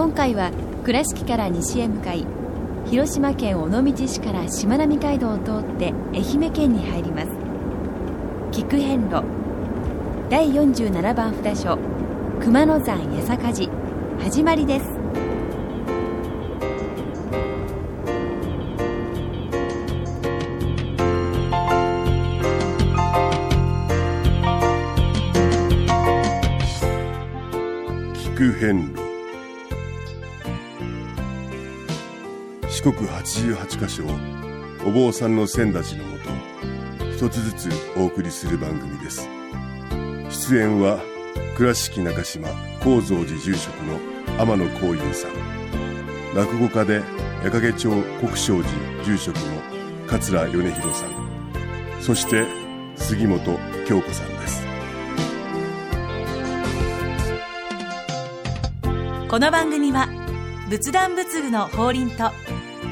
[0.00, 0.50] 今回は
[0.82, 2.26] 倉敷から西へ向かい
[2.86, 7.28] 広島県尾道市からしまなみ海道を通って愛媛県に入ります。
[8.50, 9.22] 菊遍路
[10.30, 11.78] 第47番札所
[12.40, 13.70] 熊野山八坂寺
[14.20, 14.99] 始まりです。
[32.82, 34.10] 四国八十八箇所を
[34.86, 36.30] お坊さんの先立ちのもと
[37.10, 39.28] 一つずつお送りする番組です。
[40.30, 40.98] 出演は
[41.58, 42.48] 倉敷中島
[42.82, 43.98] 高蔵寺住職の
[44.40, 46.34] 天野幸雄さん。
[46.34, 47.02] 落語家で
[47.44, 49.42] 矢掛町国正寺住職の
[50.06, 51.10] 桂米広さん。
[52.00, 52.46] そして
[52.96, 54.66] 杉本京子さんです。
[59.28, 60.08] この番組は
[60.70, 62.30] 仏壇仏具の法輪と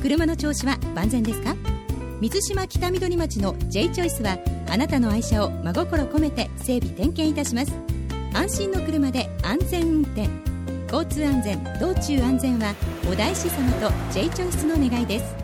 [0.00, 1.54] 車の調子は万全ですか？
[2.20, 4.38] 水島北緑町の J チョイスは
[4.68, 7.72] あなたの愛車を真心込めて整備点検いたします。
[8.34, 10.28] 安心の車で安全運転。
[10.90, 12.74] 交通安全道中安全は
[13.10, 15.36] お大師様と J チョイスの願いです。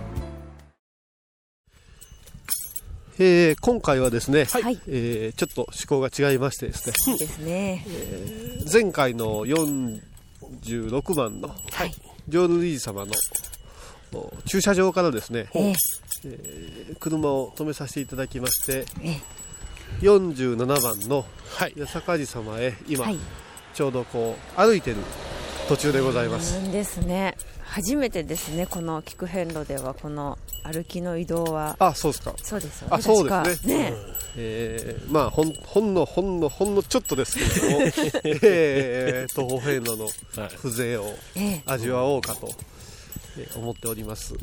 [3.18, 4.80] えー今回はですね、はい。
[4.88, 7.86] えーちょっと趣向が違いましてですね、ですね。
[8.72, 11.54] 前回の46番のは
[11.84, 11.94] い。
[12.28, 13.14] 浄瑠璃様のお
[14.46, 15.72] 駐車場からですね、ええ。
[15.72, 19.20] ー車を止めさせていただきまして、え
[20.00, 21.24] 47番の
[21.56, 23.18] 八坂寺様へ今、はい。
[23.74, 24.96] ちょうどこう歩いてる
[25.68, 27.36] 途中でございます、うんですね。
[27.64, 31.76] 初めてですねこの菊遍路ではこの歩きの移動は。
[31.78, 32.34] あそうですか。
[32.42, 33.90] そうですよねあそうですね。
[33.90, 33.92] ね。
[34.36, 37.84] えーまあほんほんのほんのほんのちょっとですけれども、
[38.42, 40.08] えー、東方遍路の
[40.62, 41.62] 風情をええ。
[41.66, 42.73] 味わおうかと、えー
[43.56, 44.34] 思っております。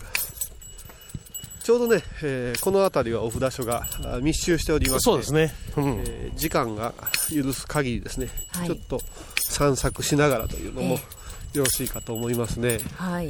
[1.63, 5.53] ちょうどね、えーこの辺りはお札所があ密集しておりましてそうですね。
[5.78, 6.03] うん。
[6.07, 6.94] えー時間が
[7.29, 8.68] 許す限りですね、はい。
[8.68, 9.00] ちょっと
[9.47, 10.97] 散策しながらというのも
[11.53, 13.28] えよろしいかと思いますね、はい。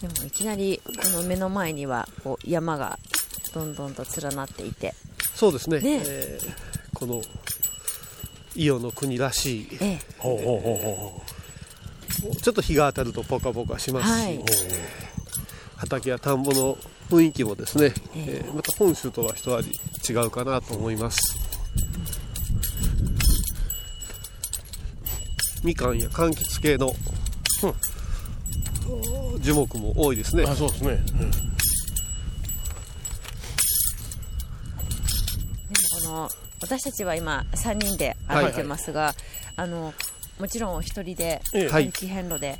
[0.00, 2.98] でもいきなりこの目の前にはこう山が
[3.52, 4.94] どんどんと連なっていて。
[5.34, 5.80] そうですね。
[5.80, 6.02] ね。
[6.04, 7.20] えーこの
[8.54, 10.00] 伊予の国らしいええ。
[10.18, 11.33] ほうほうほうほう
[12.42, 14.40] ちょっと日が当たるとポカポカしますし、はい。
[15.76, 16.78] 畑や田んぼの
[17.10, 18.48] 雰囲気もですね、ええ。
[18.48, 19.70] ーまた本州とは一味
[20.08, 21.18] 違うかなと思います。
[25.62, 26.94] みかんや柑橘系の、
[29.40, 30.44] 樹木も多いですね。
[30.46, 30.96] あ、そうですね。
[30.96, 31.30] でも
[36.02, 36.28] この
[36.60, 39.14] 私たちは今3人で歩いてますが、
[39.56, 39.94] あの
[40.38, 41.68] もちろんお一人でええ。
[41.68, 41.86] はい。
[41.86, 42.58] 歩き遍路で、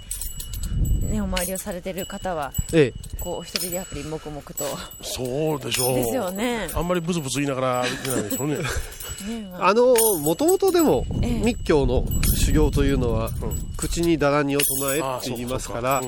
[1.11, 4.65] ね、お参りをされてる方はえこうお一人でやっぱり黙々と。
[5.03, 5.95] そうでしょう。
[5.97, 6.69] ですよね。
[6.75, 8.57] あんまりブツブツ言いながら歩いてないでしょうね。
[9.59, 9.73] あ。
[9.75, 11.31] のもともとでもええ。
[11.45, 13.73] 密教の修行というのは、うん。
[13.77, 16.03] 口にだらにを唱えあって言いますから、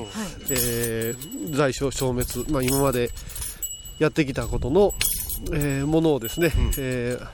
[0.49, 3.09] えー在所消滅、まあ、今まで
[3.99, 4.93] やってきたことの、
[5.53, 7.27] えーものをですね、えー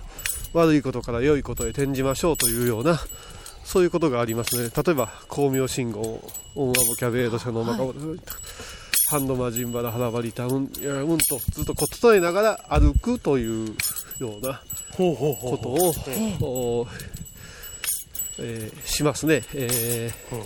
[0.54, 3.00] 悪いことから良いことへ転じましょうというような
[3.64, 4.70] そういうことがありますね。
[4.76, 6.02] 例えば光明信号
[6.56, 7.94] オンアボキャベード社のマカボ
[9.10, 13.76] ハンドマジンバラハラバリタウンいやうんとずっと整えながら歩くという
[14.20, 14.62] ような
[14.92, 16.88] ほうほうほうことを、
[18.40, 20.44] ええーしますね、えーうん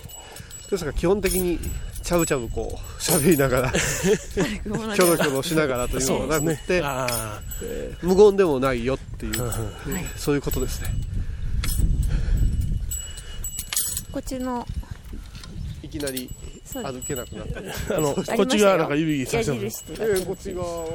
[0.69, 1.59] ですから基本的に
[2.03, 9.55] ちゃぶちゃぶこう喋りながらキョロキョロしながらというのがなくって、あえー無言でもないよっていう、あ。
[9.87, 10.89] えーそういうことですね
[14.17, 14.65] こっちの。
[15.83, 16.27] いきなり
[16.73, 17.59] 歩けなくなった。
[17.59, 19.83] り あの、こっち側なんか指さして矢ます。
[20.25, 20.85] こっち側は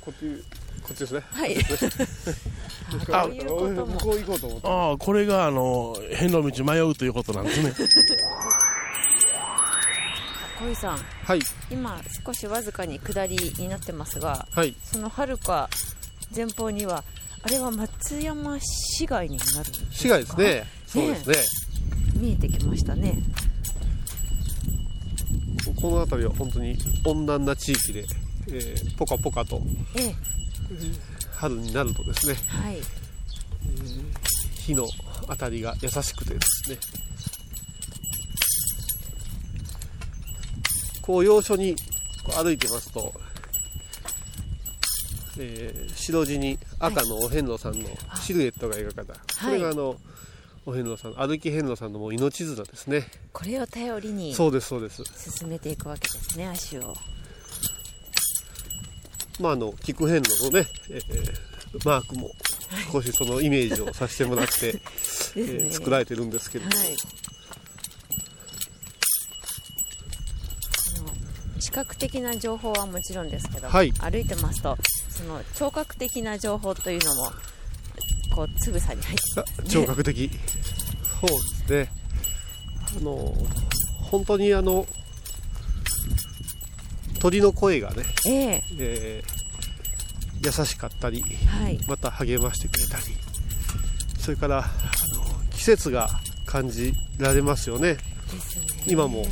[0.00, 0.42] こっち
[0.82, 1.20] こっちですね。
[1.30, 1.56] はい。
[3.12, 7.72] あこう行こうと思ってああ、これが、あの、変路道迷うということなんですね。
[10.58, 10.98] 小井さん。
[10.98, 11.40] はい。
[11.70, 14.74] 今少しわずかに下りになってますがはい。
[14.82, 15.70] そのはるか
[16.34, 17.04] 前方には
[17.42, 19.86] あれは松山市街になるんですか？
[19.92, 20.66] 市街ですね。
[20.88, 21.36] そうですね
[22.24, 23.18] 見えてきましたね。
[25.80, 28.04] この辺りは本当に温暖な地域で、
[28.48, 29.60] えーポカポカと
[29.96, 30.14] ええ。
[31.36, 32.78] 春になるとですねはい。
[34.54, 34.86] 火の
[35.28, 36.78] 当たりが優しくてですね。
[41.02, 41.76] こう要所に
[42.42, 43.12] 歩いてますと、
[45.38, 47.88] えー白地に赤のお遍路さんの
[48.22, 49.96] シルエットが描かれた、これがあの
[50.66, 53.06] お遍路さん歩き遍路さんのもう命綱ですね。
[53.32, 55.02] これを頼りにそうですそうです。
[55.38, 56.94] 進めていくわけですね足を。
[59.40, 62.30] まああの菊遍路のね、えーマークも
[62.92, 64.80] 少しそのイメージをさせてもらって、
[65.36, 65.46] えね。
[65.64, 66.96] ー作られてるんですけれども、はい。
[71.58, 73.90] 視覚的な情報はもちろんですけど、はい。
[73.92, 74.76] 歩いてますと
[75.08, 77.32] その聴覚的な情報というのも
[78.34, 79.68] こうつぶさに入ってね。
[79.68, 80.30] 聴覚的、
[81.26, 81.92] そうですね。
[82.98, 83.34] あの
[84.10, 84.86] 本当にあの
[87.20, 88.62] 鳥の声がね、ええ。
[88.78, 89.44] えー
[90.44, 91.78] 優しかったりはい。
[91.88, 93.04] また励ましてくれたり
[94.18, 94.62] それからあ
[95.16, 96.10] の季節が
[96.44, 97.94] 感じられますよね。
[97.94, 97.98] ね。
[98.86, 99.22] 今も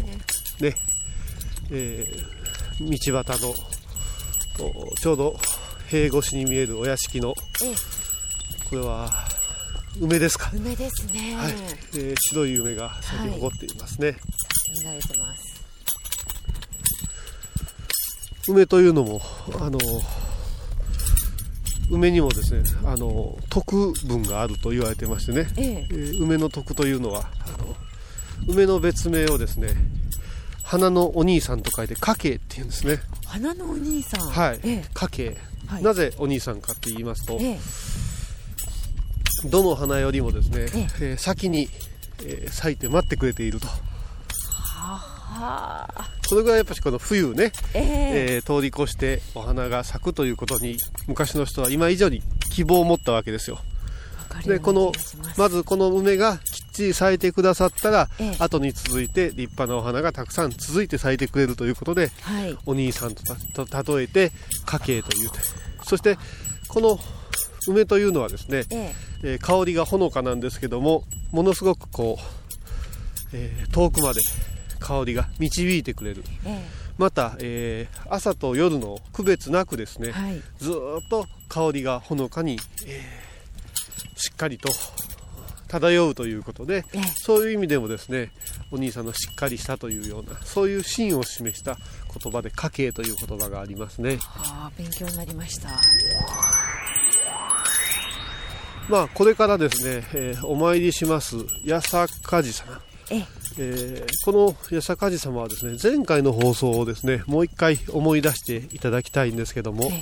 [0.58, 0.74] ね、
[1.70, 2.32] えー
[3.12, 5.36] 道端のおちょうど
[5.88, 7.74] 塀越しに見えるお屋敷のええ。
[8.70, 9.10] これは
[10.00, 10.50] 梅ですか。
[10.54, 11.52] 梅ですね、はい、
[11.94, 14.16] えー白い梅が咲き誇っていますね、
[14.72, 15.62] 見られてます。
[18.48, 19.20] 梅というのも
[19.60, 19.78] あの
[21.90, 25.86] 梅にもですねあの徳分があると言われてましてね、ええ。
[25.90, 27.76] えー梅の徳というのはあの
[28.48, 29.74] 梅の別名をですね
[30.62, 32.98] 花のお兄さんと書いて家計っていうんですね。
[33.26, 34.30] 花のお兄さん。
[34.30, 34.60] はい。
[34.64, 34.84] ええ。
[34.94, 35.08] 家。
[35.08, 35.36] 計、
[35.66, 35.82] はい。
[35.82, 37.58] なぜお兄さんかって言いますと、ええ
[39.46, 41.14] どの花よりもですね、ええ。
[41.14, 41.68] ー先に、
[42.24, 43.66] えー咲いて待ってくれていると。
[43.66, 43.78] は
[45.94, 46.08] あ。
[46.28, 48.34] それぐらいやっぱりこの冬ね、ええ。
[48.36, 53.58] えー通り越してお花が咲くということに昔の人は今以上に希望を持ったわけですよ。
[54.46, 54.92] でこの
[55.36, 56.40] まずこの梅がきっ
[56.72, 58.36] ちり咲いてくださったら、ええ。
[58.38, 62.56] 後に続いて立派なお花がたくさん続いて咲いてくれるということではい。
[62.66, 63.22] お兄さんと
[63.66, 64.32] たと例えて
[64.64, 65.30] 家計という。
[65.84, 66.16] そして
[66.68, 66.98] この
[67.70, 68.94] 梅というのはですね、ええ。
[69.24, 72.22] えー香りがほのかなんですけどもものすごくこう、
[73.32, 74.20] えー遠くまで
[74.80, 76.24] 香りが導いてくれる。
[76.44, 76.64] え
[76.98, 80.42] また、えー朝と夜の区別なくですね、えはい。
[80.58, 83.22] ずーっと香りがほのかに、えー
[84.14, 84.68] しっかりと
[85.68, 87.02] 漂うということで、ええ。
[87.16, 88.30] そういう意味でもですね
[88.70, 91.76] お兄さんのしっかりしたというようなそういう芯を示した
[92.22, 94.18] 言葉で家計という言葉がありますね。
[94.22, 95.70] ああ勉強になりました
[98.88, 101.36] まあこれからですね、えーお参りします
[101.66, 102.80] 八坂寺様。
[103.10, 103.26] ええ。
[103.58, 110.00] えーこの八坂寺様はですね前回の放送をですねもう一回思い出していただきたいんですけども、え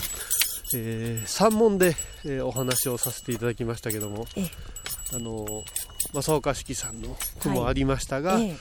[0.74, 1.22] え。
[1.24, 1.94] ー山門で、
[2.24, 4.50] えーお話をさせていただきましたけども、ええ。
[5.14, 5.64] あの
[6.14, 8.56] 正岡式さんの句もありましたが、えええー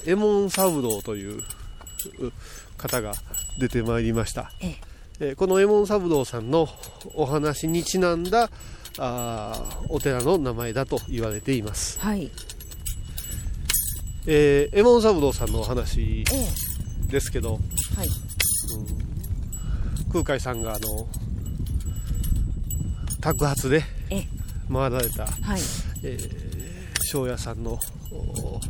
[0.00, 1.42] 右衛門三郎というう
[2.78, 3.12] 方が
[3.58, 4.76] 出てまいりました、ええ。
[5.20, 6.68] えーこの右衛門三郎さんの
[7.14, 8.50] お話にちなんだ
[8.98, 12.30] あーお寺の名前だと言われています、はい。
[14.26, 16.36] えー、右衛門三郎さんのお話え
[17.08, 17.12] え。
[17.12, 17.58] ですけど、は
[18.04, 18.08] い。
[20.12, 21.06] 空海さんがあの
[23.20, 24.26] 托発でええ。
[24.72, 25.60] 回られた、はい。
[26.02, 27.78] えー、庄屋さんの
[28.12, 28.60] お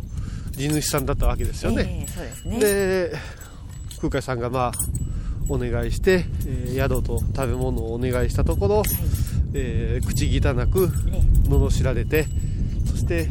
[0.53, 2.59] 地主さんだったわけですよね、ええそうですね。
[2.61, 3.13] で
[3.99, 4.73] 空海さんがまあ
[5.49, 8.83] お願いして、えー宿と食べ物をお願いしたところ、
[9.55, 12.27] えー口汚くえ罵られて
[12.87, 13.29] そして、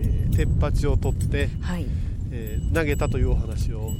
[0.00, 1.86] えー鉄鉢を取って、えはい。
[2.32, 3.90] えー投げたというお話を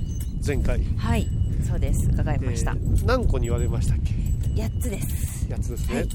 [0.44, 1.28] 前回、はい。
[1.68, 2.08] そうです。
[2.10, 4.12] 伺いました、えー何個に言われましたっけ
[4.60, 5.46] ？8つです。
[5.48, 6.08] 8つですね、はい。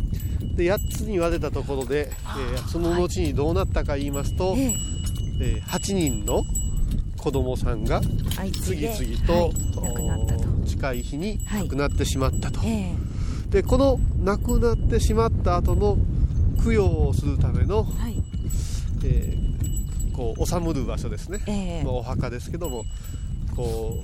[0.55, 4.73] で8つに言われたところで、えーその後にどうなったか言いますと、ええ
[5.41, 6.43] えー8人の
[7.17, 8.01] 子供さんが
[8.35, 9.51] 相次々と、
[9.81, 11.63] はい、近い日にはい。
[11.63, 12.93] 亡くなってしまったと、え
[13.49, 15.97] でこの亡くなってしまった後の
[16.63, 18.23] 供養をするための、えはい。
[19.03, 19.49] えー
[20.19, 21.83] こう納むる場所ですね、ええ。
[21.83, 22.83] まあお墓ですけども
[23.55, 24.03] こ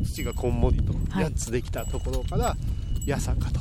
[0.00, 1.26] う土がこんもりとはい。
[1.26, 2.56] 8つできたところから
[3.06, 3.60] 八坂と、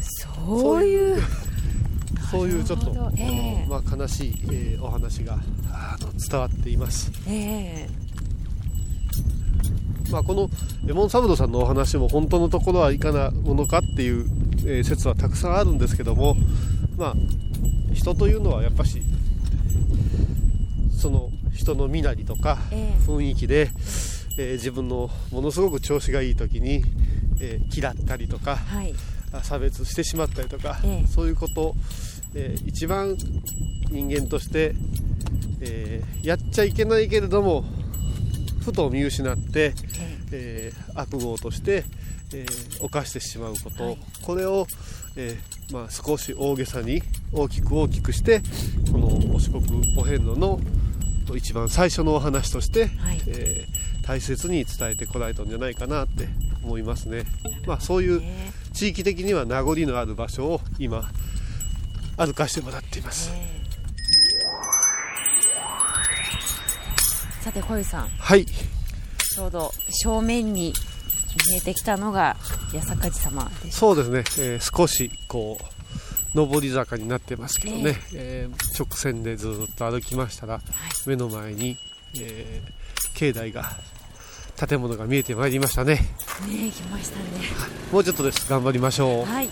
[0.00, 1.20] そういう。
[2.30, 3.16] そういうちょっと、なるほど。
[3.16, 3.66] ええ。
[3.68, 5.38] まあ、悲しい、えーお話が
[5.72, 8.03] あの伝わっています、ええ
[10.14, 10.48] まあ、この
[10.88, 14.26] エモンサブロさんのお話も本当のところはいかなものかっていう、
[14.64, 16.36] えー説はたくさんあるんですけども、
[16.96, 17.14] まあ、
[17.92, 19.02] 人というのはやっぱし
[20.96, 23.02] その人の身なりとかええ。
[23.02, 23.70] 雰囲気で、
[24.38, 26.84] えー自分のものすごく調子がいい時に、
[27.40, 28.94] えー嫌ったりとかはい。
[29.32, 31.06] あ差別してしまったりとか、ええ。
[31.08, 31.74] そういうこと、
[32.36, 33.16] えー一番
[33.90, 34.76] 人間として、
[35.60, 37.64] えーやっちゃいけないけれども
[38.64, 39.74] ふと見失って、
[40.32, 41.84] えー悪語として、
[42.32, 43.98] えー犯してしまうこと、はい。
[44.22, 44.66] これを、
[45.16, 47.02] えーまあ、少し大げさに
[47.32, 48.40] 大きく大きくして
[48.90, 50.60] このお四国お遍路の
[51.34, 53.22] 一番最初のお話として、はい。
[53.26, 56.28] えー大切に伝えてこられたんじゃないかなって
[56.62, 57.24] 思いますね。
[57.66, 58.52] まあ、そういうね。
[58.74, 61.10] 地域的には名残のある場所を今
[62.18, 63.32] 歩かしてもらっています。
[67.44, 70.72] さて小井さんはい、ちょうど正面に
[71.50, 72.36] 見えてきたのが
[72.72, 75.58] 八坂寺様でしそうですね、えー少しこ
[76.34, 80.62] う上り坂になってますけどね、えー直線でずっと歩きましたら、
[81.06, 81.76] 目の前に、
[82.18, 82.84] えー
[83.14, 83.64] 境内が
[84.56, 85.94] 建物が見えてまいりましたね。
[85.94, 86.02] ね
[86.66, 87.24] え来ましたね。
[87.92, 88.48] もうちょっとです。
[88.50, 89.24] 頑張りましょう。
[89.24, 89.46] はい。
[89.46, 89.50] 聞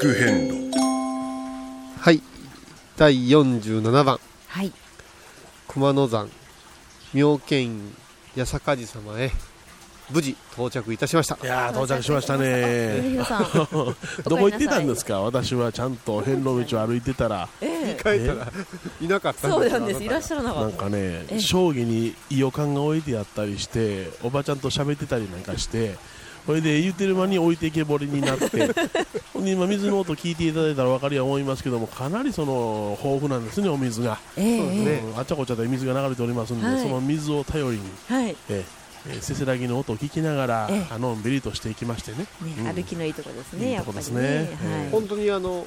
[0.00, 0.70] く遍路
[1.98, 2.29] はい
[3.00, 4.20] 第47番。
[4.48, 4.70] はい。
[5.68, 6.28] 熊野山
[7.14, 7.94] 妙見院
[8.36, 9.30] 八坂寺様へ
[10.10, 11.38] 無事到着いたしました。
[11.42, 13.24] いやー到着しました米ね。
[14.28, 15.22] どこ行ってたんですか？
[15.22, 17.48] 私はちゃんと遍路道を歩いてたら。
[17.62, 18.52] え帰ったら
[19.00, 20.02] いなかったんそうなんです。
[20.04, 25.96] いらっしゃらなかなんったかねえ将棋にいよかんが置いてあったりしておばちゃんと喋ってたりなんかして
[26.46, 28.46] それで言ってる間に置いてけぼりになって
[29.32, 36.80] ほんで今水の音聞いていただいたら分かるや思いますけどもかなりその豊富なんですねお水が、ええそうですねうんあちゃこちゃで水が流れておりますんで、はい。
[36.80, 38.30] その水を頼りに、はい。
[38.30, 38.80] ええー
[39.22, 40.94] せせらぎの音を聞きながら、ええ。
[40.94, 42.18] あのんびりとしていきましてね。
[42.18, 42.26] ね
[42.58, 42.74] うん。
[42.74, 44.36] 歩きのいいとこですねいいやっぱりね。
[44.36, 44.90] はい。
[44.92, 45.66] 本当にあの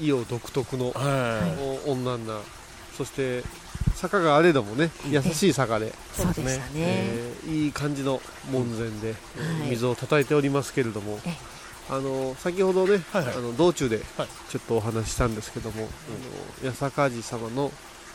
[0.00, 1.40] 伊予独特のは
[1.86, 2.40] お温暖な
[2.96, 3.44] そして
[3.98, 6.60] 坂があれどもね優しい坂で、そうでしたね。
[6.74, 8.20] えーいい感じの
[8.52, 11.34] 門前で、えーはい水を叩いておりますけれども、え
[11.90, 13.34] あの先ほどね、はいはい。
[13.36, 14.28] あの道中ではい。
[14.50, 15.88] ちょっとお話ししたんですけども、
[16.62, 17.72] あの八坂寺様の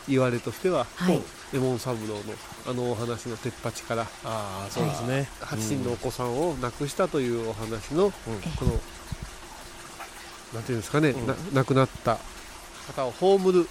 [0.08, 1.20] 言われとしては、はい。
[1.52, 2.22] 右衛門三郎の
[2.68, 5.28] あのお話の鉄八からああそうですね。
[5.40, 8.12] 八人のお子さんを亡くしたというお話の、うん。
[8.12, 8.80] この
[10.54, 11.26] なんていうんですかね、うん。
[11.26, 12.18] な亡くなった
[12.86, 13.66] 方を葬る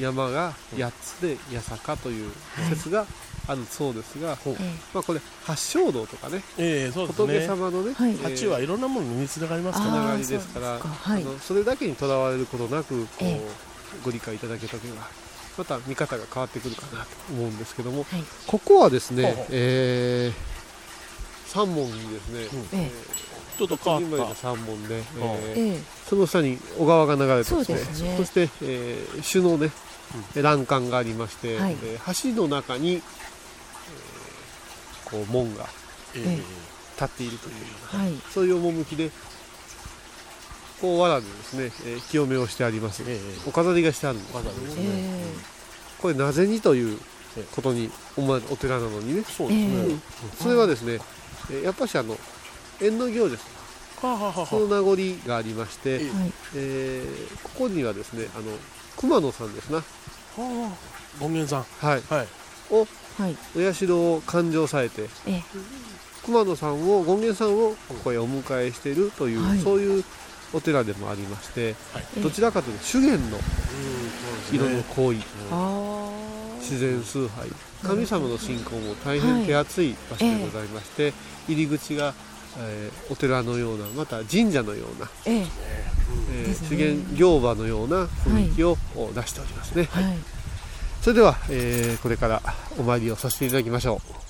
[0.00, 2.30] 山が8つで八坂という
[2.68, 3.06] 説が
[3.48, 4.56] あるそうですが、え
[4.94, 6.42] まあ、これ八正道とかね。
[6.58, 9.90] ええそうです仏ね様のね、八はいろんなものにつながりますから。
[9.90, 10.60] つながりですか。
[10.60, 13.40] らあのそれだけにとらわれることなくこう、え
[14.04, 15.08] ご理解いただけたければ
[15.58, 18.24] また見方が変わってくるかなと思うんですけども、はい。
[18.46, 22.80] ここはですねえー、三門にですね、うん。
[22.80, 22.90] え
[23.58, 25.80] ちょっと変わっ銀針の三門で、ええーええ。
[26.08, 28.16] その下に小川が流れてですね。
[28.16, 29.70] そして、えー、朱のね、
[30.34, 31.76] 欄干がありまして、はい。
[31.82, 33.00] えー橋の中に、えー
[35.10, 35.70] こう門がた
[36.16, 36.22] え。
[36.24, 36.36] え
[36.94, 37.58] 立っているというよ
[37.92, 38.12] うなはい。
[38.32, 39.10] そういう趣で
[40.80, 43.20] こう藁でですね、えー清めをしてあります、ええ。
[43.46, 44.36] お飾りがしてあるんです。
[44.36, 45.24] わざわざですえね
[46.00, 46.98] これなぜにという
[47.54, 49.24] ことにお寺なのにね。
[49.24, 49.96] そうですね、ええ
[50.42, 50.98] それはですね、
[51.50, 52.16] えーやっぱしあの
[52.82, 53.44] 縁の行です。
[54.00, 54.96] その名残
[55.26, 56.10] がありまして、ええ。
[56.10, 56.32] はい。
[56.56, 58.44] えーここにはですねあの
[58.96, 59.78] 熊野さんですな。
[59.78, 59.84] は
[60.36, 61.62] あ権現さん。
[61.78, 62.02] はい。
[62.08, 62.26] はい。
[62.70, 62.86] を
[63.18, 63.36] はい。
[63.56, 65.44] お社を勘定されてええ。
[66.24, 69.60] 熊野さんを権現さんをここへお迎えしているという、はい。
[69.60, 70.04] そういう
[70.52, 71.74] お寺でもありまして、
[72.16, 76.10] えどちらかというと修験のうん色の濃いあ
[76.60, 77.48] 自然崇拝。
[77.82, 81.12] 神様の信仰も大変手厚い場所でございまして、
[81.48, 82.14] 入り口が、
[82.58, 85.46] えーお寺のようなまた神社のような、ええ。
[86.68, 90.04] 資源行場のような雰囲気をお出しておりますね、はい。
[91.00, 92.42] それでは、えーこれから
[92.78, 94.22] お参りをさせていただきましょう。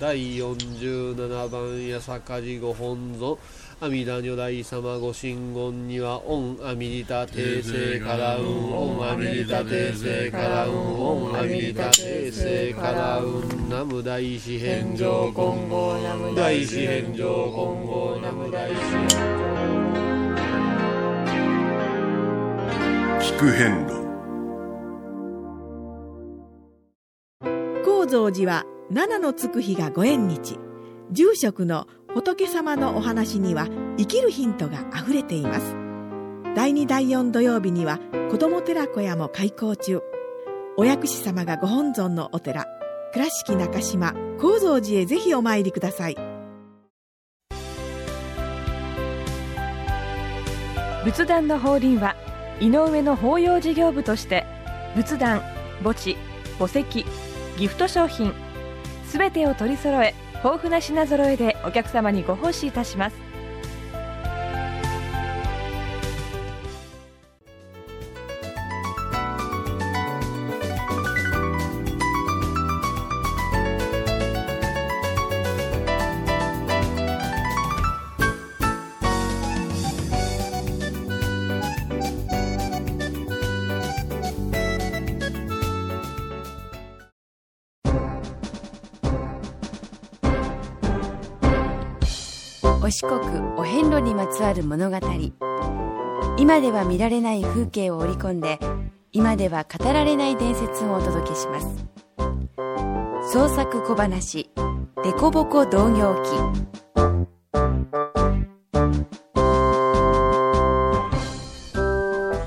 [0.00, 3.38] 第47番八坂寺ご本尊
[3.80, 18.76] 阿弥陀如来様ご神言にはオンアミリタ訂正からうんオンアミリタ訂正からうんオンアミリタ訂正からうんナム大師返上今後ナム大師返上今後ナム大師
[23.34, 24.04] 聞く遍路
[27.84, 30.58] 高蔵寺は七のつく日がご縁日。
[31.10, 33.66] 住職の仏様のお話には
[33.98, 35.74] 生きるヒントがあふれています。
[36.54, 37.98] 第2第4土曜日には
[38.30, 40.00] 子ども寺小屋も開校中。
[40.76, 42.66] お薬師様がご本尊のお寺
[43.12, 46.16] 倉敷中島・高蔵寺へぜひお参りください。
[51.04, 52.14] 仏壇の法輪は
[52.60, 54.46] 井上の法要事業部として
[54.94, 55.40] 仏壇
[55.82, 56.16] 墓地
[56.60, 57.04] 墓石
[57.58, 58.32] ギフト商品
[59.04, 63.33] すべてを取り揃え豊富な品揃えでお客様にご奉仕いたします。
[93.06, 93.20] 国
[93.56, 94.98] お遍路にまつわる物語。
[96.36, 98.58] 今では見られない風景を織り込んで
[99.12, 101.86] 今では語られない伝説をお届けします。
[103.32, 104.50] 創作小話
[105.04, 106.30] 「デコ同業記」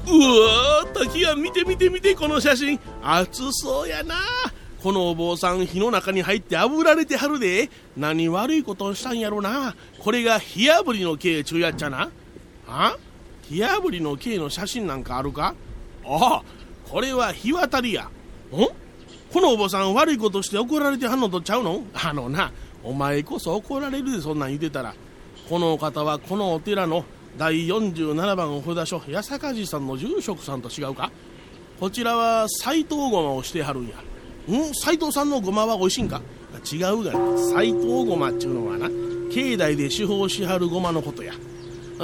[0.10, 2.80] うわ滝や見て見て見てこの写真。
[3.02, 4.16] 暑そうやな。
[4.84, 7.70] このお坊さん火の中に入って炙られてはるで。
[7.96, 9.76] 何悪いことをしたんやろな。
[10.00, 12.10] これが火あぶりの刑中やっちゃな。
[12.68, 12.96] あ？
[13.44, 15.56] 火あぶりの刑の写真なんかあるか？
[16.06, 16.44] ああ
[16.90, 18.04] これは火渡りや。
[18.04, 18.10] ん？
[18.52, 21.82] このお坊さん悪いことして怒られてはんのとちゃうの？
[21.94, 22.52] あのな
[22.84, 24.94] お前こそ怒られるでそんなん言うてたら。
[25.50, 27.04] このお方はこのお寺の
[27.38, 31.12] 第47番お札所八坂寺さんの住職さんと違うか？
[31.80, 33.96] こちらは斎藤ごまをしてはるんや。
[34.56, 36.22] ん斎藤さんのごまは美味しいんか？
[36.72, 38.90] 違うがな斎藤ごまっちゅうのはな
[39.30, 41.34] 境内で司法しはるごまのことや。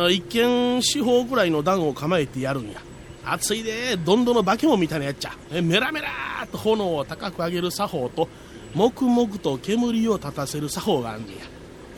[0.09, 2.81] 一見司法くらいの段を構えてやるんや。
[3.25, 5.31] 熱いでどんどの化け物みたいなやっちゃ。
[5.61, 8.27] メラメラーと炎を高く上げる作法と
[8.75, 11.45] 黙々と煙を立たせる作法があんねや。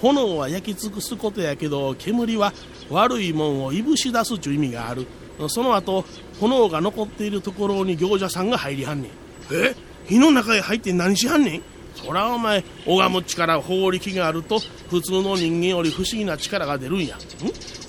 [0.01, 2.53] 炎は焼き尽くすことやけど煙は
[2.89, 5.07] 悪いもんをいぶし出すちゅう意味がある。
[5.49, 6.05] その後
[6.39, 9.11] 炎が残っているところに行者さんが入りはんねん。
[9.51, 9.75] え？
[10.07, 11.61] 火の中へ入って何しはんねん？
[11.95, 17.15] そらお前拝む力法力があると普通の人間より不思議な力が出るんや。
[17.15, 17.19] ん？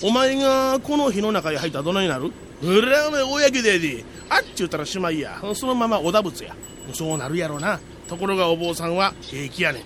[0.03, 2.31] お前がこの火の中へ入ったらどないになる？
[2.61, 4.03] うらお前大やけでで。
[4.29, 5.41] あっちゅうたらしまいや。
[5.55, 6.55] そのままおだぶつや。
[6.93, 7.79] そうなるやろな。
[8.07, 9.83] ところがお坊さんは平気やね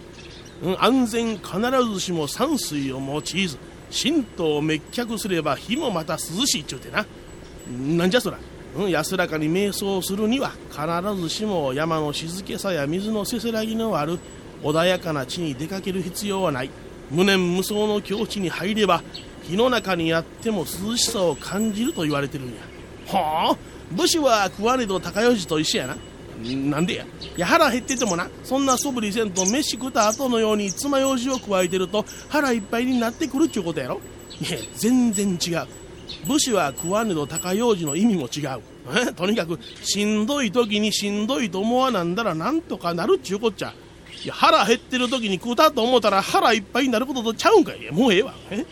[0.63, 1.59] ん、うん、安全必
[1.91, 3.57] ずしも山水を用いず
[3.91, 7.05] 神道を滅却すれば火もまた涼しいっちゅうてな。
[7.67, 8.37] なんじゃそら、
[8.89, 14.17] 安らかに瞑想するには必ずしも山の静けさや水のせせらぎのある
[14.63, 16.69] 穏やかな地に出かける必要はない。
[17.09, 19.03] 無念無想の境地に入れば
[19.43, 22.61] 火の中にあっても涼しさを感じると言われてるんや。
[23.07, 23.57] はあ？
[23.91, 25.97] 武士は食わねど高用事と一緒やな。
[26.41, 27.05] なんでや？
[27.35, 28.29] や腹減っててもな。
[28.43, 33.99] そんなそぶりせんと飯食った後のように爪楊枝を加えてると腹いっぱいになってくるっちゅうことやろ。
[34.39, 35.67] いや全然違う。
[36.25, 39.13] 武士は食わねど高用事の意味も違う。
[39.13, 43.73] とにかくしんどい時にしんどいと思わなんだらなんとかなるっちゅうこっちゃ。
[44.23, 47.91] いや腹減ってる時に食うたと思ったら腹いっぱいになることとちゃうんかい。
[47.91, 48.33] もうええわ。
[48.49, 48.65] え？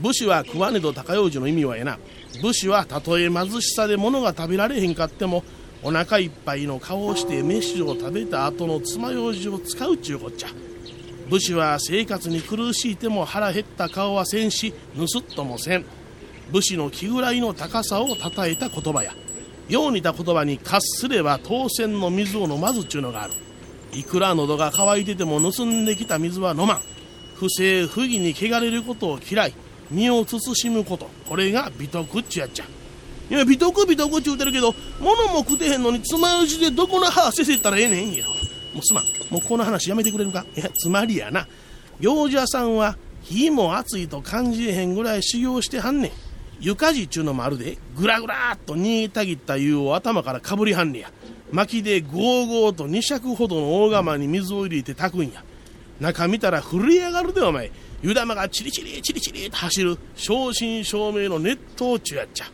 [0.00, 1.98] 武士は食わねど高用事の意味はええな。
[2.42, 5.44] 武士はたとえ貧しさで物が食べられへんかっても
[5.82, 10.48] お腹いっぱいの顔をして飯を食べた後の爪楊枝を使うっちゅうこっちゃ。
[11.28, 15.84] 武士は生活に苦しいても腹減った顔はせんし盗っともせん。
[16.52, 19.12] 武士の気ぐらいの高さをたたえた言葉や
[19.68, 23.34] よう似た言葉に喝すれば当選の水を飲まずっちゅうのがある。
[23.92, 26.80] いくら喉が渇いてても盗んできた水は飲まん。
[27.34, 29.54] 不正不義に汚れることを嫌い
[29.90, 31.08] 身を慎むこと。
[31.28, 32.64] これが美徳っちゅやっちゃ。
[33.28, 38.30] いや美徳美徳っちゅうてるけど物も食てへんのに爪楊枝でどこの歯せせったらええねんやろ。
[38.30, 39.04] もうすまん。
[39.30, 40.44] もうこの話やめてくれるか。
[40.56, 41.48] いやつまりやな。
[41.98, 46.12] 行者さんは火も熱いと感じへんぐらい修行してはんねん。
[46.60, 47.78] 床地っちゅうのもあるで。
[47.96, 51.10] ぐらぐらっと煮えたぎった湯を頭からかぶりはんねや。
[51.52, 55.44] 薪でゴーゴーと2尺ほどの大釜に水を入れて炊くんや。
[56.00, 57.70] 中見たら震え上がるでお前。
[58.02, 62.46] 湯玉がチリチリチリチリと走る正真正銘の熱湯中やっちゃ。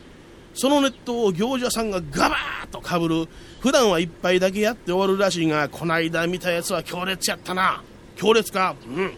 [0.54, 3.28] その熱湯を行者さんがガバーッとかぶる。
[3.60, 7.82] 普段は一杯だけやって終わるらしいがこないだ見たやつは強烈やったな。
[8.16, 8.76] 強烈か？
[8.86, 9.12] うん。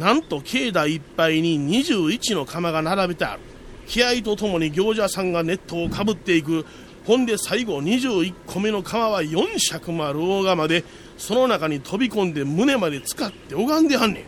[0.00, 3.40] なんと境内いっぱいに21の釜が並べてある。
[3.88, 6.64] 気合とともに行者さんがネットをかぶっていく。
[7.06, 10.84] ほんで最後21個目の釜は4尺もある大釜で
[11.16, 14.24] その中に飛び込んで胸まで使って拝んではんねん。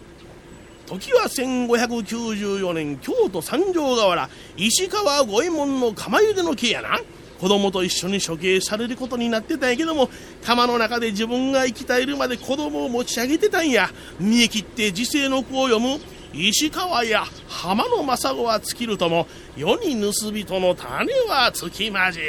[0.86, 6.98] 時は1594年京都三条河原石川五右衛門の釜茹での刑やな。
[7.38, 10.10] 子供と一緒に処刑されることになってたんやけども
[10.44, 13.90] 釜の中で自分が生き絶えるまで子供を持ち上げてたんや。
[14.18, 16.00] 見え切って時世の句を読む
[16.32, 22.20] 石川や浜の政子は尽きるとも世に盗人の種はつきまじ。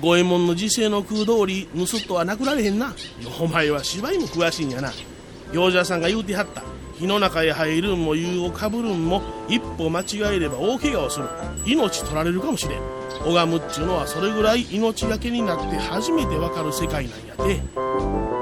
[0.00, 2.94] 五右衛門の時世の空通り盗っとはなくなれへんな。
[3.40, 4.92] お前は芝居も詳しいんやな。
[5.52, 6.62] 行者さんが言うてはった。
[6.98, 11.26] 火の中へ入るんも湯をかぶるんも一歩間違えれば大怪我をする。
[11.66, 12.80] 命取られるかもしれん。
[13.24, 18.39] 拝むっちゅうのはそれぐらい命がけになって初めてわかる世界なんやて。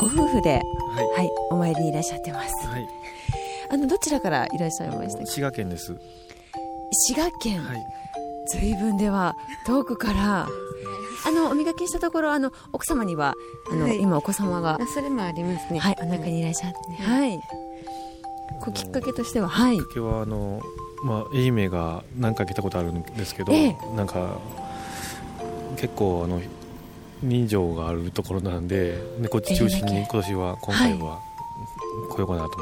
[0.00, 0.62] ご夫婦で、
[1.16, 1.28] はい。
[1.50, 2.88] お参りにいらっしゃってます、はい、
[3.70, 5.26] あのどちらからいらっしゃいましたっけ？
[5.26, 5.94] 滋賀県です。
[6.92, 7.86] 滋賀県、はい、
[8.48, 9.36] 随分では
[9.66, 10.48] 遠くから。
[11.22, 13.34] あのお見かけしたところあの奥様には
[13.70, 14.00] あの、はい。
[14.00, 15.78] 今お子様があそれもありますね。
[15.78, 17.02] はいお腹にいらっしゃって。
[17.02, 17.38] はい、
[18.58, 19.76] こうきっかけとしてははい。
[19.76, 20.62] 今日はあの
[21.04, 23.76] まあ愛媛が何回来たことあるんですけど、ええ。
[23.94, 24.38] なんか
[25.76, 26.40] 結構あの
[27.22, 31.18] 人情があるところなんで、ね、こっち中心に今年は今回は
[32.10, 32.56] 来ようかなと思って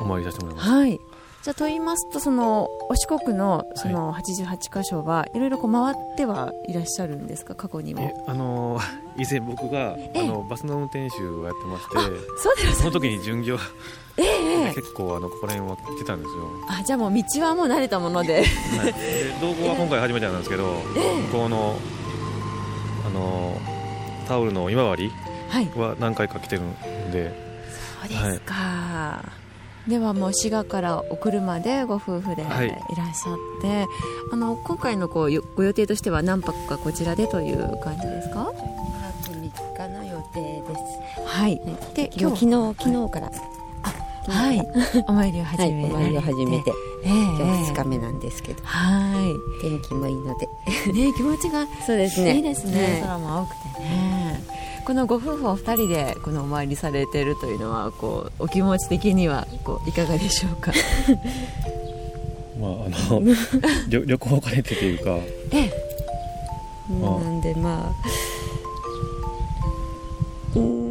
[0.00, 0.74] お参りさせてもらいました。
[0.76, 1.00] はい。
[1.42, 7.56] じゃあと言いますとそのお四国のその88箇所はいろいろこう回ってはいらっしゃるんですか？
[7.56, 8.78] 過去にえもあの
[9.18, 10.20] 以前僕がええ。
[10.20, 11.98] あのバスの運転手をやってまして
[12.38, 12.78] そうです。
[12.78, 13.56] その時に巡業
[14.16, 14.74] ええええ。
[14.74, 16.48] 結構あのここら辺は来てたんですよ。
[16.68, 18.44] あじゃあもう道はもう慣れたもので。
[18.78, 18.92] はい、で
[19.40, 20.64] 道後は今回初めてなんですけど、
[21.32, 21.74] 向こうの
[23.04, 23.56] あの
[24.32, 25.10] タオルの今治
[25.50, 25.66] はい。
[25.76, 27.34] は何回か来てるんで、
[28.00, 29.22] そうですか、
[29.86, 32.44] ではもう滋賀からお車でご夫婦でい。
[32.46, 33.86] らはいっしゃって、
[34.32, 38.50] あの今回のこうよご予定としては何泊かこちらでという感じですか？
[39.26, 40.80] 泊3日の予定です。
[41.26, 41.60] はい。
[41.94, 42.74] で今日昨日。
[42.78, 43.30] 昨日から。
[44.28, 44.66] はい。
[45.08, 46.72] お参りを始めはいお参りを始めて、
[47.04, 47.10] ええ。
[47.10, 50.48] 今日ええ2日目なんですけど、は天気もいいので、
[50.90, 52.36] いね気持ちが そうですね。
[52.36, 54.42] いいですね、はい空も青くてね。
[54.84, 60.72] このご夫婦お二人でこのお参りされているというのはこうお気持ち的にはこういかがでしょうか？
[62.60, 63.22] まああの
[63.88, 65.10] 旅 旅行を兼ねてというか、
[65.52, 65.72] ええ。
[67.00, 68.08] まあなんでまあ。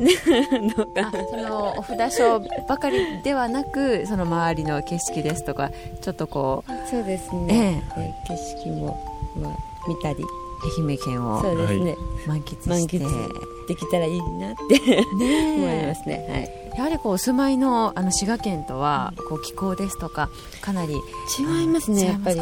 [0.02, 5.70] うんどうかなそのお札書ばかりではなくその周りの景色ですとか
[6.02, 10.24] ちょっとこうそうですえね、え景色も、まあ、見たり
[10.64, 20.30] 愛媛県をそうですね、満喫満して、喫できたらいいなってね思いえますね、はい、やはりこうお住まいのあの滋賀県とはこう気候ですとか
[20.62, 20.94] かなり
[21.40, 22.42] 違いますねやっぱり。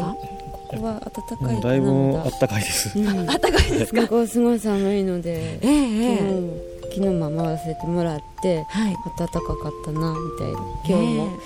[0.70, 1.74] ここは暖かいだ。
[1.74, 2.96] いぶあったかいです。
[2.96, 3.92] うん、暖かいです。
[3.92, 5.58] か向こうすごい寒いので。
[5.66, 8.96] ええええ昨日昨日も回らせてもらってはい。
[9.16, 10.58] 暖かかったなみたいな。
[10.84, 11.38] 今日も。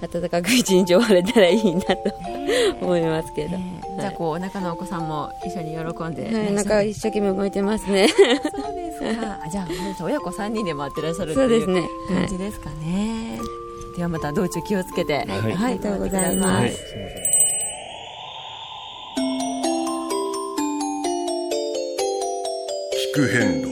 [0.00, 1.96] 暖かく一日終われたらいいなと
[2.80, 3.60] 思いますけど、え。
[3.96, 6.24] えじゃあこうお腹のお子さんも一緒に喜んで。
[6.24, 8.08] はい、なんか一生懸命動いてますね。
[8.08, 8.14] そ
[8.72, 9.40] うですか。
[9.44, 11.88] あ じゃあ親子3人で回ってらっしゃるというそうですね。
[12.08, 13.38] 感じですかね、
[13.96, 15.18] ではまた道中気をつけて。
[15.18, 16.84] はい、ありがとうございます。
[23.12, 23.71] 聞く変路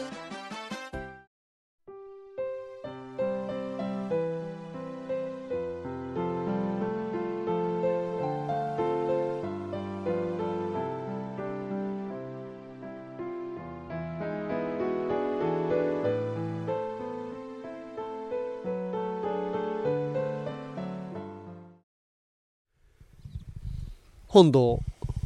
[24.31, 24.79] 本堂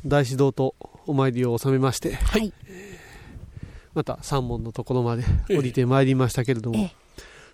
[0.05, 0.75] 大師堂と
[1.07, 2.51] お参りを収めまして、はい。
[3.93, 6.91] また三門のところまで降りてまいりましたけれども、ええ。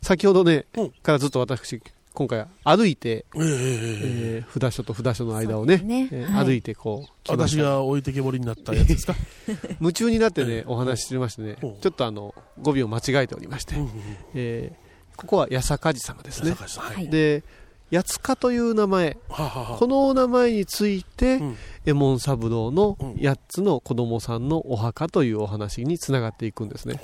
[0.01, 0.65] 先ほどね、
[1.03, 1.81] からずっと私
[2.13, 6.09] 今回歩いて、えええー札所と札所の間をねね。
[6.11, 6.45] えーはい。
[6.45, 9.15] 歩いてこう私が置いてけぼりになったやつですか？
[9.79, 13.75] 夢中になってねお話ししてましてねちょっとあの語尾を間違えておりまして、
[14.33, 16.51] えーここは八坂寺様ですね。
[16.51, 17.09] 八坂寺さんはい。
[17.09, 17.43] で
[17.91, 19.17] 八塚という名前。
[19.27, 21.55] このお名前について、右
[21.87, 26.99] 衛門三郎の8つの子供さんのお墓というお話につながっていくんですね。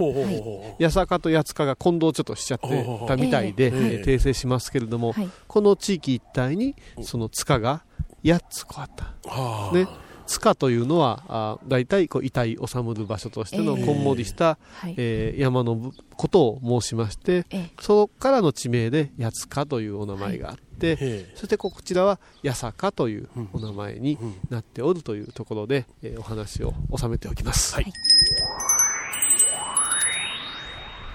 [0.80, 3.71] 八坂と八塚が混同ちょっとしちゃってたみたいで、ええ。
[3.71, 5.30] えー訂正しますけれども、はい。
[5.47, 7.84] この地域一帯にその塚が
[8.23, 9.88] 8つこうあった、はあね、
[10.28, 13.86] 塚というのはあ大体こう遺体を収むる場所としてのええ。
[13.86, 14.96] こんもりした、はい。
[14.98, 17.70] えー山のぶことを申しまして、ええ。
[17.80, 24.18] そこからの地名で八塚というお名前があって、そしてこちらは八坂というお名前に
[24.50, 27.78] なっておるというところで、えーお話を収めておきます、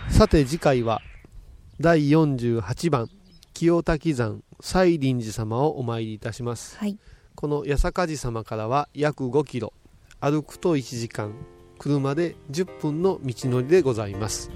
[0.08, 1.02] さて次回は
[1.80, 3.08] 第48番
[3.54, 6.98] 清滝山西林寺様をお参りいたします、はい
[7.34, 9.72] この八坂寺様からは約5キロ
[10.20, 11.34] 歩くと1時間
[11.78, 14.50] 車で10分の道のりでございます。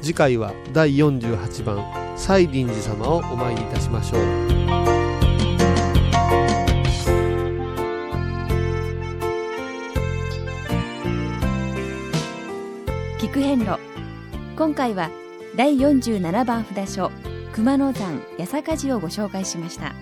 [0.00, 1.84] 次回は第48番
[2.16, 4.22] 西林寺様をお参りいたしましょう。
[13.18, 13.78] 菊遍路。
[14.56, 15.10] 今回は
[15.56, 17.10] 第47番札所
[17.52, 19.92] 熊野山八坂寺をご紹介しました。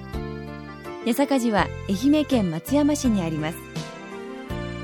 [1.06, 3.58] 八坂寺は愛媛県松山市にあります。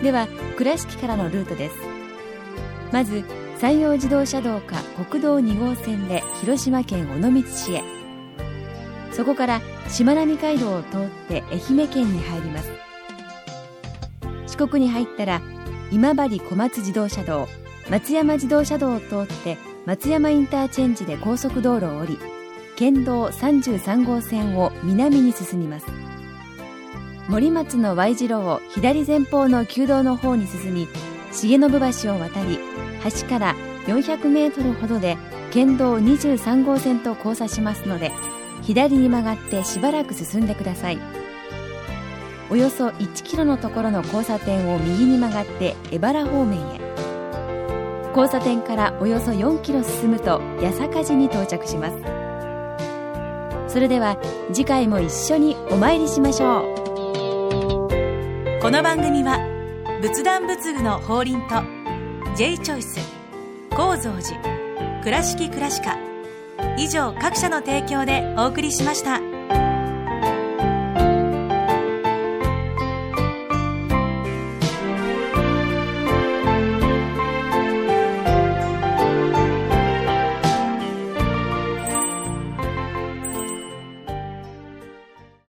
[0.02, 1.76] では倉敷からのルートです。
[2.90, 3.24] まず
[3.58, 7.82] 山陽自動車道か国道2号線で広島県尾道市へ。
[9.12, 12.70] そこからしまなみ海道を通って愛媛県に入ります。
[14.46, 15.42] 四国に入ったら
[15.90, 17.46] 今治小松自動車道
[17.90, 22.18] 松山自動車道を通って松山インターチェンジで高速道路を降り
[22.76, 25.86] 県道33号線を南に進みます。
[27.28, 30.86] 森松の Y 字路を左前方の旧道の方に進み
[31.32, 32.60] 重信橋を渡り
[33.02, 35.16] 橋から400メートルほどで
[35.50, 38.12] 県道23号線と交差しますので
[38.62, 40.98] 左に曲がってしばらく進んでください。
[42.48, 46.80] およそ1キロのところの交差点を右に曲がって江原方面へ。
[48.10, 52.25] 交差点からおよそ4キロ進むと八坂寺に到着します。
[53.76, 54.16] それでは
[54.54, 56.74] 次回も一緒にお参りしましょう
[58.62, 59.38] この番組は
[60.00, 61.62] 仏壇仏具の法輪と
[62.38, 62.98] J チョイス
[63.76, 65.98] 構造寺倉敷倉歯科
[66.78, 69.35] 以上各社の提供でお送りしました。